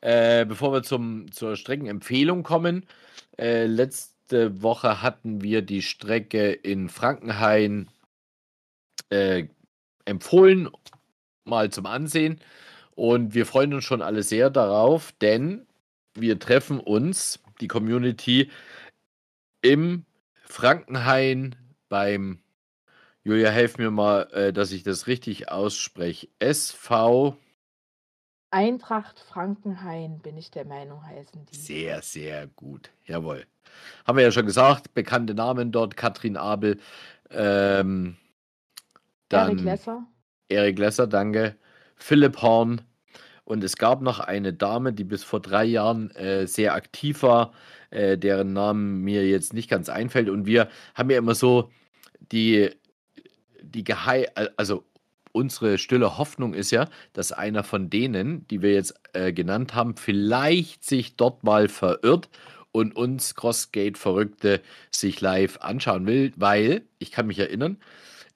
[0.00, 2.86] äh, bevor wir zum, zur Streckenempfehlung kommen,
[3.38, 7.88] äh, letzte Woche hatten wir die Strecke in Frankenhain
[9.10, 9.48] äh,
[10.06, 10.70] empfohlen,
[11.44, 12.40] mal zum Ansehen.
[13.00, 15.66] Und wir freuen uns schon alle sehr darauf, denn
[16.12, 18.50] wir treffen uns, die Community,
[19.62, 20.04] im
[20.44, 21.56] Frankenhain
[21.88, 22.42] beim,
[23.24, 27.38] Julia, helf mir mal, äh, dass ich das richtig ausspreche, SV,
[28.50, 31.56] Eintracht Frankenhain, bin ich der Meinung, heißen die.
[31.56, 33.46] sehr, sehr gut, jawohl.
[34.06, 36.78] Haben wir ja schon gesagt, bekannte Namen dort, Katrin Abel,
[37.30, 38.18] ähm,
[39.30, 40.06] dann Erik Lesser.
[40.50, 41.56] Erik Lesser, danke.
[41.96, 42.82] Philipp Horn.
[43.50, 47.52] Und es gab noch eine Dame, die bis vor drei Jahren äh, sehr aktiv war,
[47.90, 50.28] äh, deren Namen mir jetzt nicht ganz einfällt.
[50.28, 51.68] Und wir haben ja immer so
[52.30, 52.70] die,
[53.60, 54.84] die Gehei also
[55.32, 59.96] unsere stille Hoffnung ist ja, dass einer von denen, die wir jetzt äh, genannt haben,
[59.96, 62.28] vielleicht sich dort mal verirrt
[62.70, 64.60] und uns Crossgate-Verrückte
[64.92, 67.78] sich live anschauen will, weil, ich kann mich erinnern,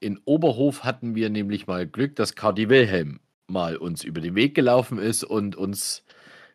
[0.00, 4.54] in Oberhof hatten wir nämlich mal Glück, dass Cardi Wilhelm mal uns über den Weg
[4.54, 6.04] gelaufen ist und uns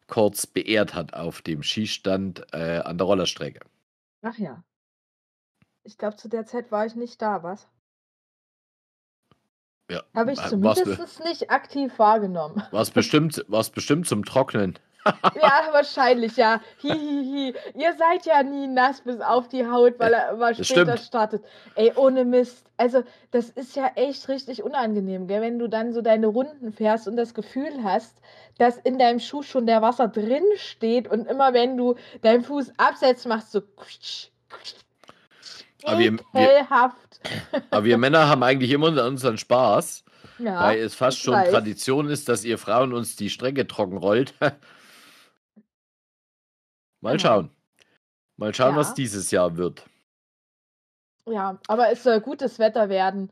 [0.07, 3.59] kurz beehrt hat auf dem Skistand äh, an der Rollerstrecke.
[4.21, 4.63] Ach ja.
[5.83, 7.67] Ich glaube, zu der Zeit war ich nicht da, was?
[9.89, 12.61] Ja, Habe ich war's zumindest nicht aktiv wahrgenommen.
[12.71, 14.77] war's bestimmt, war's bestimmt zum Trocknen.
[15.41, 16.61] Ja, wahrscheinlich, ja.
[16.79, 17.53] Hihihi.
[17.75, 20.99] Ihr seid ja nie nass bis auf die Haut, weil er immer Das später stimmt.
[21.07, 21.43] startet.
[21.75, 22.65] Ey, ohne Mist.
[22.77, 25.41] Also, das ist ja echt richtig unangenehm, gell?
[25.41, 28.17] Wenn du dann so deine Runden fährst und das Gefühl hast,
[28.57, 32.73] dass in deinem Schuh schon der Wasser drin steht und immer wenn du deinen Fuß
[32.77, 33.61] absetzt, machst du.
[35.83, 36.67] Aber wir- wir-.
[37.71, 40.03] Aber wir Männer haben eigentlich immer unseren Spaß,
[40.39, 41.51] Ja, weil es fast schon weiß.
[41.51, 44.33] Tradition ist, dass ihr Frauen uns die Strecke trocken rollt.
[47.01, 47.21] Mal Genau.
[47.21, 47.49] schauen.
[48.37, 48.77] Mal schauen, Ja.
[48.77, 49.85] was dieses Jahr wird.
[51.25, 53.31] Ja, aber es soll gutes Wetter werden.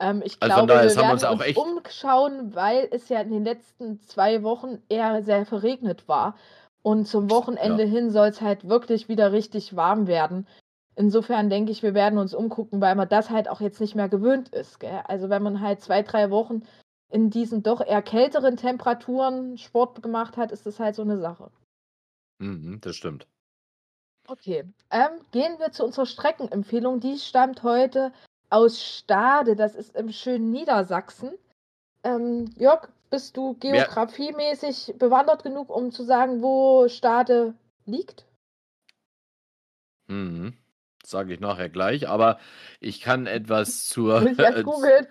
[0.00, 3.30] Ähm, ich Also glaube, wir werden uns auch uns echt- umschauen, weil es ja in
[3.30, 6.36] den letzten zwei Wochen eher sehr verregnet war.
[6.82, 10.46] Und zum Wochenende hin soll es halt wirklich wieder richtig warm werden.
[10.94, 14.08] Insofern denke ich, wir werden uns umgucken, weil man das halt auch jetzt nicht mehr
[14.08, 14.80] gewöhnt ist.
[14.80, 15.02] Gell?
[15.06, 16.62] Also wenn man halt zwei, drei Wochen
[17.10, 21.50] in diesen doch eher kälteren Temperaturen Sport gemacht hat, ist das halt so eine Sache.
[22.38, 23.26] Mhm, das stimmt.
[24.26, 27.00] Okay, ähm, gehen wir zu unserer Streckenempfehlung.
[27.00, 28.12] Die stammt heute
[28.50, 31.32] aus Stade, das ist im schönen Niedersachsen.
[32.04, 37.54] Ähm, Jörg, bist du geografiemäßig bewandert genug, um zu sagen, wo Stade
[37.86, 38.26] liegt?
[40.08, 40.54] Mhm.
[41.04, 42.38] Sage ich nachher gleich, aber
[42.80, 44.26] ich kann etwas zur.
[44.26, 45.06] Ich erst googeln.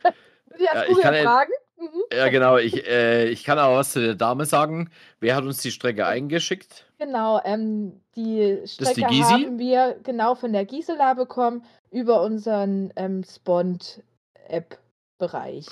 [0.55, 1.51] Ich Ja, erst googeln fragen?
[1.77, 2.03] Mhm.
[2.11, 2.57] Ja, genau.
[2.57, 4.89] Ich, äh, ich kann aber was zu der Dame sagen.
[5.19, 6.86] Wer hat uns die Strecke eingeschickt?
[6.99, 9.21] Genau, ähm, die die Strecke Gysi?
[9.21, 15.67] haben wir genau von der Gisela bekommen über unseren ähm, Spont-App-Bereich.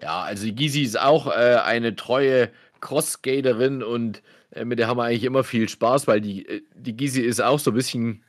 [0.00, 2.50] Ja, also die Gysi ist auch äh, eine treue
[2.80, 6.96] Crossskaterin und äh, mit der haben wir eigentlich immer viel Spaß, weil die, äh, die
[6.96, 8.22] Gysi ist auch so ein bisschen,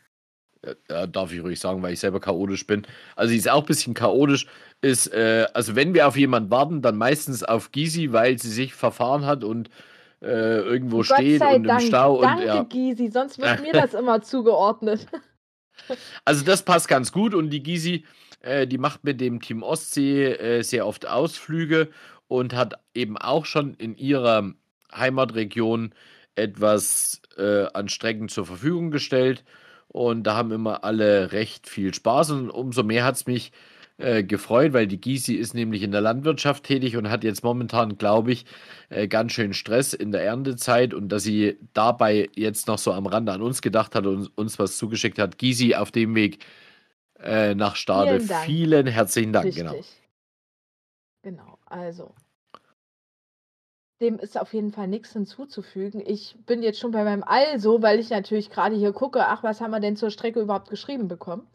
[0.61, 2.87] äh, darf ich ruhig sagen, weil ich selber chaotisch bin.
[3.15, 4.47] Also sie ist auch ein bisschen chaotisch.
[4.81, 8.73] Ist, äh, also wenn wir auf jemanden warten, dann meistens auf Gysi, weil sie sich
[8.73, 9.69] verfahren hat und
[10.21, 11.81] äh, irgendwo Gott steht sei und im Dank.
[11.81, 12.63] Stau Danke, und ja.
[12.63, 15.07] Gysi, sonst wird mir das immer zugeordnet.
[16.25, 18.03] Also das passt ganz gut und die Gysi,
[18.41, 21.87] äh, die macht mit dem Team Ostsee äh, sehr oft Ausflüge
[22.27, 24.51] und hat eben auch schon in ihrer
[24.93, 25.95] Heimatregion
[26.35, 29.45] etwas äh, an Strecken zur Verfügung gestellt
[29.87, 33.78] und da haben immer alle recht viel Spaß und umso mehr hat es mich äh,
[34.23, 38.31] gefreut, weil die Gysi ist nämlich in der Landwirtschaft tätig und hat jetzt momentan, glaube
[38.31, 38.45] ich,
[38.89, 43.07] äh, ganz schön Stress in der Erntezeit und dass sie dabei jetzt noch so am
[43.07, 45.37] Rande an uns gedacht hat und uns was zugeschickt hat.
[45.37, 46.39] Gysi auf dem Weg
[47.19, 48.21] äh, nach Stade.
[48.21, 48.39] Vielen.
[48.45, 49.65] Vielen herzlichen Dank, Richtig.
[49.65, 49.83] genau.
[51.21, 52.13] Genau, also.
[54.01, 56.01] Dem ist auf jeden Fall nichts hinzuzufügen.
[56.05, 59.59] Ich bin jetzt schon bei meinem Also, weil ich natürlich gerade hier gucke, ach, was
[59.59, 61.45] haben wir denn zur Strecke überhaupt geschrieben bekommen?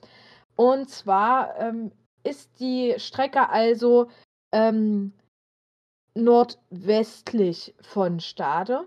[0.57, 1.91] Und zwar ähm,
[2.25, 4.09] ist die Strecke also
[4.53, 5.13] ähm,
[6.15, 8.87] nordwestlich von Stade.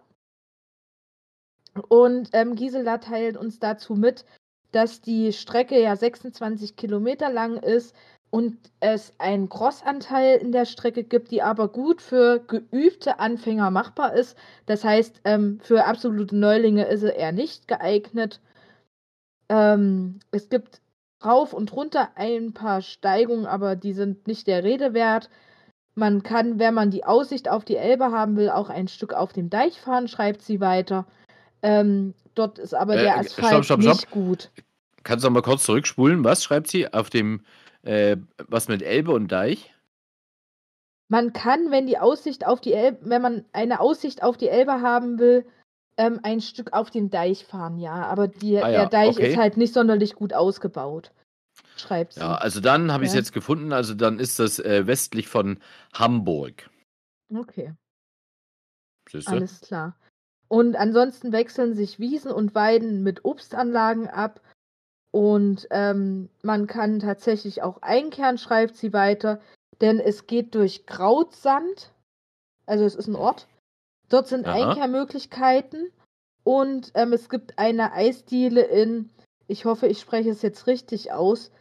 [1.89, 4.25] Und ähm, Gisela teilt uns dazu mit,
[4.71, 7.95] dass die Strecke ja 26 Kilometer lang ist
[8.29, 14.13] und es einen Crossanteil in der Strecke gibt, die aber gut für geübte Anfänger machbar
[14.13, 14.37] ist.
[14.65, 18.41] Das heißt, ähm, für absolute Neulinge ist sie eher nicht geeignet.
[19.49, 20.81] Ähm, es gibt
[21.23, 25.29] rauf und runter ein paar Steigungen, aber die sind nicht der Rede wert.
[25.95, 29.33] Man kann, wenn man die Aussicht auf die Elbe haben will, auch ein Stück auf
[29.33, 31.07] dem Deich fahren, schreibt sie weiter.
[31.63, 34.11] Ähm, dort ist aber Äh, der äh, Asphalt stopp, stopp, nicht stopp.
[34.11, 34.51] gut.
[35.03, 36.23] Kannst du noch mal kurz zurückspulen?
[36.23, 37.41] Was schreibt sie auf dem,
[37.83, 39.73] äh, was mit Elbe und Deich?
[41.09, 44.81] Man kann, wenn die Aussicht auf die Elbe, wenn man eine Aussicht auf die Elbe
[44.81, 45.45] haben will,
[45.97, 48.05] ähm, ein Stück auf den Deich fahren, ja.
[48.05, 49.31] Aber die, Ah ja, der Deich okay.
[49.31, 51.11] ist halt nicht sonderlich gut ausgebaut.
[51.75, 52.19] Schreibt sie.
[52.21, 53.19] Ja, also dann habe ich es Ja.
[53.19, 53.73] jetzt gefunden.
[53.73, 55.59] Also dann ist das äh, westlich von
[55.93, 56.69] Hamburg.
[57.33, 57.73] Okay,
[59.09, 59.31] Siehst du?
[59.33, 59.95] alles klar.
[60.47, 64.41] Und ansonsten wechseln sich Wiesen und Weiden mit Obstanlagen ab.
[65.11, 69.41] Und ähm, man kann tatsächlich auch einkehren, schreibt sie weiter,
[69.81, 71.91] denn es geht durch Krautsand.
[72.65, 73.47] Also es ist ein Ort.
[74.09, 74.69] Dort sind Aha.
[74.69, 75.91] Einkehrmöglichkeiten.
[76.43, 79.09] Und ähm, es gibt eine Eisdiele in,
[79.47, 81.51] ich hoffe, ich spreche es jetzt richtig aus,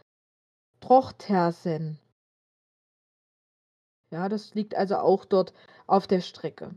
[0.81, 1.99] Trochtersen.
[4.13, 5.53] Ja, das liegt also auch dort
[5.89, 6.71] auf der Strecke.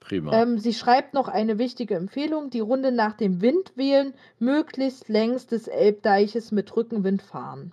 [0.00, 0.32] Prima.
[0.40, 5.46] Ähm, sie schreibt noch eine wichtige Empfehlung: die Runde nach dem Wind wählen, möglichst längs
[5.46, 7.72] des Elbdeiches mit Rückenwind fahren.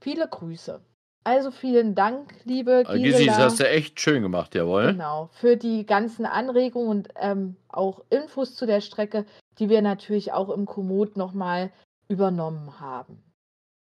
[0.00, 0.84] Viele Grüße.
[1.26, 3.38] Also vielen Dank, liebe Äh, Gysi, das Gisela.
[3.38, 4.92] hast du echt schön gemacht, jawohl.
[4.92, 9.26] Genau, für die ganzen Anregungen und ähm, auch Infos zu der Strecke,
[9.58, 11.72] die wir natürlich auch im Komoot nochmal
[12.06, 13.24] übernommen haben.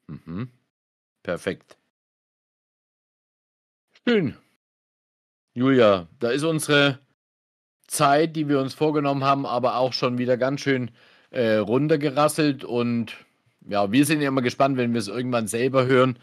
[0.06, 0.48] Mhm.
[1.22, 1.76] Perfekt.
[4.08, 4.38] Schön.
[5.52, 6.98] Julia, da ist unsere
[7.86, 10.90] Zeit, die wir uns vorgenommen haben, aber auch schon wieder ganz schön
[11.28, 12.64] äh, runtergerasselt.
[12.64, 13.12] Und
[13.68, 16.18] ja, wir sind ja immer gespannt, wenn wir es irgendwann selber hören,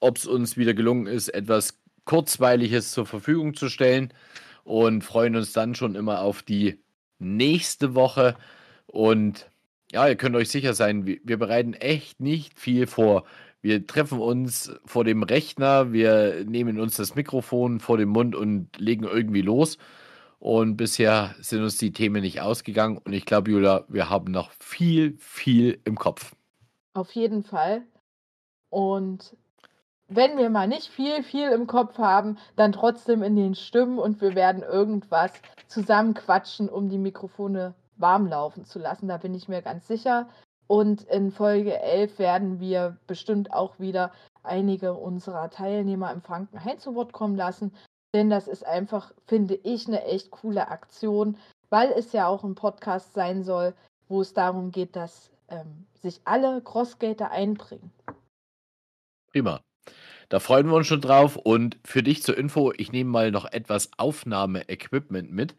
[0.00, 4.12] ob es uns wieder gelungen ist, etwas Kurzweiliges zur Verfügung zu stellen.
[4.64, 6.78] Und freuen uns dann schon immer auf die
[7.18, 8.36] nächste Woche.
[8.86, 9.50] Und
[9.92, 13.24] ja, ihr könnt euch sicher sein, wir, bereiten echt nicht viel vor.
[13.62, 18.68] Wir treffen uns vor dem Rechner, wir nehmen uns das Mikrofon vor dem Mund und
[18.78, 19.78] legen irgendwie los.
[20.38, 22.98] Und bisher sind uns die Themen nicht ausgegangen.
[22.98, 26.36] Und ich glaube, Julia, wir haben noch viel, viel im Kopf.
[26.94, 27.82] Auf jeden Fall.
[28.68, 29.36] Und
[30.08, 34.20] wenn wir mal nicht viel, viel im Kopf haben, dann trotzdem in den Stimmen und
[34.20, 35.32] wir werden irgendwas
[35.66, 39.08] zusammenquatschen, um die Mikrofone warm laufen zu lassen.
[39.08, 40.28] Da bin ich mir ganz sicher.
[40.66, 46.94] Und in Folge 11 werden wir bestimmt auch wieder einige unserer Teilnehmer im Frankenhain zu
[46.94, 47.72] Wort kommen lassen.
[48.14, 51.36] Denn das ist einfach, finde ich, eine echt coole Aktion,
[51.68, 53.74] weil es ja auch ein Podcast sein soll,
[54.08, 57.92] wo es darum geht, dass ähm, sich alle Crossgater einbringen.
[59.32, 59.60] Prima.
[60.28, 61.36] Da freuen wir uns schon drauf.
[61.36, 65.54] Und für dich zur Info, ich nehme mal noch etwas Aufnahme-Equipment mit,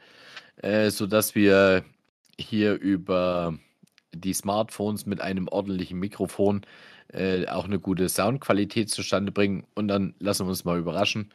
[0.57, 1.83] äh, sodass wir
[2.39, 3.57] hier über
[4.13, 6.61] die Smartphones mit einem ordentlichen Mikrofon
[7.13, 9.65] äh, auch eine gute Soundqualität zustande bringen.
[9.75, 11.31] Und dann lassen wir uns mal überraschen,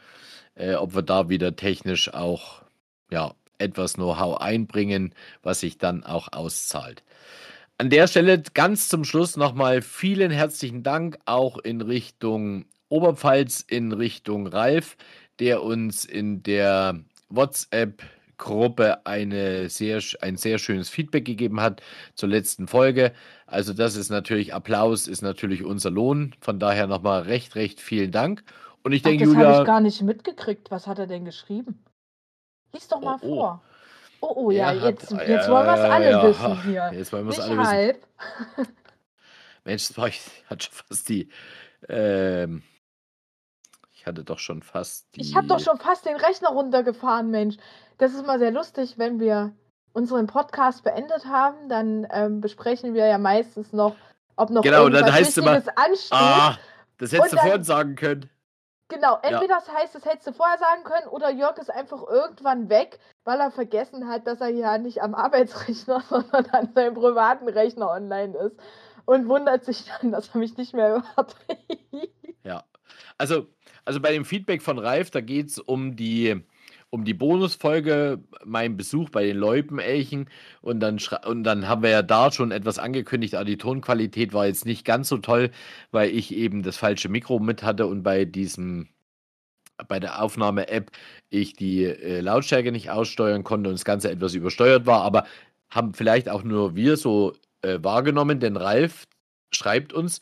[0.54, 2.62] äh, ob wir da wieder technisch auch
[3.10, 7.02] ja, etwas Know-how einbringen, was sich dann auch auszahlt.
[7.76, 13.92] An der Stelle ganz zum Schluss nochmal vielen herzlichen Dank auch in Richtung Oberpfalz, in
[13.92, 14.96] Richtung Ralf,
[15.38, 18.02] der uns in der WhatsApp
[18.36, 21.82] Gruppe eine sehr, ein sehr schönes Feedback gegeben hat
[22.14, 23.12] zur letzten Folge.
[23.46, 26.34] Also das ist natürlich Applaus, ist natürlich unser Lohn.
[26.40, 28.42] Von daher nochmal recht, recht vielen Dank.
[28.82, 29.48] Und ich denke, das Julia.
[29.48, 30.70] habe ich gar nicht mitgekriegt.
[30.70, 31.84] Was hat er denn geschrieben?
[32.72, 33.34] Lies doch mal Oh, oh.
[33.36, 33.62] vor.
[34.20, 36.22] Oh, oh, ja, hat- jetzt, ja, jetzt wollen wir es alle ja.
[36.28, 36.90] wissen hier.
[36.98, 37.98] Jetzt wollen wir es alle wissen.
[39.64, 41.28] Mensch, das war ich, hat schon fast die.
[41.88, 42.62] Ähm,
[44.04, 45.22] ich hatte doch schon fast die.
[45.22, 47.56] Ich habe doch schon fast den Rechner runtergefahren, Mensch.
[47.96, 49.54] Das ist mal sehr lustig, wenn wir
[49.94, 53.96] unseren Podcast beendet haben, dann ähm, besprechen wir ja meistens noch,
[54.36, 56.12] ob noch Genau, dann irgendwas heißt immer, Wichtiges ansteht.
[56.12, 56.58] Ah,
[56.98, 58.30] das hättest Und du dann- vorhin sagen können.
[58.88, 62.68] Genau, entweder das heißt, das hättest du vorher sagen können, oder Jörg ist einfach irgendwann
[62.68, 67.48] weg, weil er vergessen hat, dass er ja nicht am Arbeitsrechner, sondern an seinem privaten
[67.48, 68.56] Rechner online ist.
[69.06, 71.36] Und wundert sich dann, dass er mich nicht mehr hört.
[72.42, 72.64] Ja.
[73.16, 73.46] Also,
[73.84, 76.36] also bei dem Feedback von Ralf, da geht es um die,
[76.90, 80.28] um die Bonusfolge, mein Besuch bei den Loipenelchen.
[80.62, 84.46] Und dann, und dann haben wir ja da schon etwas angekündigt, aber die Tonqualität war
[84.46, 85.50] jetzt nicht ganz so toll,
[85.90, 88.88] weil ich eben das falsche Mikro mit hatte und bei diesem,
[89.88, 90.90] bei der Aufnahme-App
[91.30, 95.02] ich die äh, Lautstärke nicht aussteuern konnte und das Ganze etwas übersteuert war.
[95.02, 95.24] Aber
[95.70, 99.06] haben vielleicht auch nur wir so äh, wahrgenommen, denn Ralf
[99.52, 100.20] schreibt uns,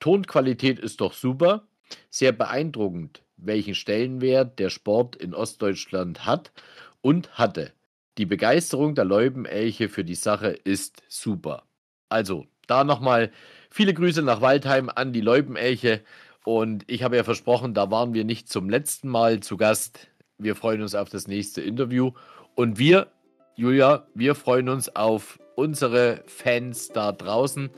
[0.00, 1.66] Tonqualität ist doch super,
[2.10, 6.52] sehr beeindruckend, welchen Stellenwert der Sport in Ostdeutschland hat
[7.00, 7.72] und hatte.
[8.16, 11.64] Die Begeisterung der Leubenelche für die Sache ist super.
[12.08, 13.32] Also, da nochmal
[13.70, 16.02] viele Grüße nach Waldheim an die Leubenelche.
[16.44, 20.08] Und ich habe ja versprochen, da waren wir nicht zum letzten Mal zu Gast.
[20.38, 22.12] Wir freuen uns auf das nächste Interview.
[22.54, 23.08] Und wir,
[23.56, 27.70] Julia, wir freuen uns auf unsere Fans da draußen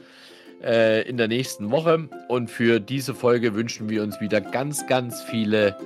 [0.63, 2.09] äh, in der nächsten Woche.
[2.29, 5.77] Und für diese Folge wünschen wir uns wieder ganz, ganz viele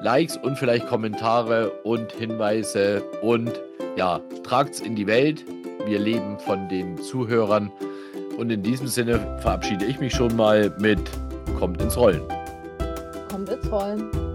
[0.00, 3.02] Likes und vielleicht Kommentare und Hinweise.
[3.22, 3.52] Und
[3.96, 5.44] ja, tragt's in die Welt.
[5.86, 7.70] Wir leben von den Zuhörern.
[8.36, 11.00] Und in diesem Sinne verabschiede ich mich schon mal mit
[11.58, 12.22] Kommt ins Rollen.
[13.30, 14.33] Kommt ins Rollen.